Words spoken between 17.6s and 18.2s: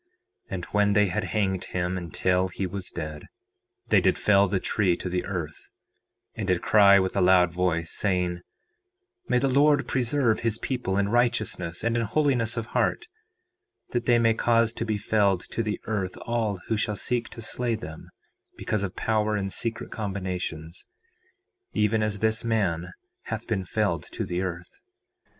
them